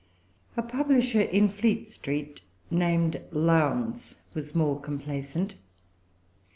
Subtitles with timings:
[0.57, 5.53] A publisher in Fleet Street, named Lowndes, was more complaisant.